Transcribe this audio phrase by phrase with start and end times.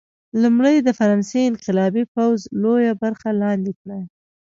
[0.41, 3.99] لومړی د فرانسې انقلابي پوځ لویه برخه لاندې کړه.